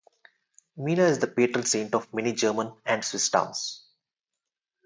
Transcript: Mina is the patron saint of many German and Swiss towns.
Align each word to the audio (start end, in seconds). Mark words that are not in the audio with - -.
Mina 0.77 1.03
is 1.03 1.19
the 1.19 1.27
patron 1.27 1.63
saint 1.63 1.93
of 1.93 2.11
many 2.11 2.33
German 2.33 2.73
and 2.87 3.05
Swiss 3.05 3.29
towns. 3.29 3.83